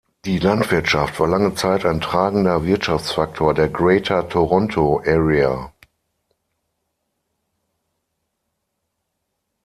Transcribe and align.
Die 0.25 0.39
Landwirtschaft 0.39 1.19
war 1.19 1.27
lange 1.27 1.53
Zeit 1.53 1.85
ein 1.85 2.01
tragender 2.01 2.65
Wirtschaftsfaktor 2.65 3.53
der 3.53 3.69
Greater 3.69 4.27
Toronto 4.27 4.99
Area. 5.05 5.71